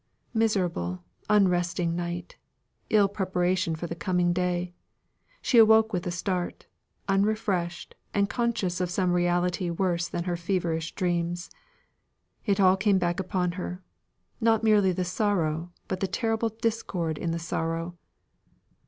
Miserable, 0.33 1.03
unresting 1.29 1.95
night! 1.95 2.35
Ill 2.89 3.07
preparation 3.07 3.75
for 3.75 3.85
the 3.85 3.93
coming 3.93 4.33
day! 4.33 4.73
She 5.43 5.59
awoke 5.59 5.93
with 5.93 6.07
a 6.07 6.11
start, 6.11 6.65
unrefreshed, 7.07 7.93
and 8.11 8.27
conscious 8.27 8.81
of 8.81 8.89
some 8.89 9.13
reality 9.13 9.69
worse 9.69 10.09
even 10.09 10.21
than 10.23 10.23
her 10.23 10.35
feverish 10.37 10.95
dreams. 10.95 11.51
It 12.47 12.59
all 12.59 12.77
came 12.77 12.97
back 12.97 13.19
upon 13.19 13.51
her; 13.51 13.83
not 14.39 14.63
merely 14.63 14.91
the 14.91 15.05
sorrow, 15.05 15.71
but 15.87 15.99
the 15.99 16.07
terrible 16.07 16.49
discord 16.49 17.19
in 17.19 17.29
the 17.29 17.37
sorrow. 17.37 17.95